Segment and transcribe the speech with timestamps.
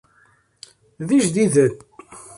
[1.07, 1.75] D ijdiden.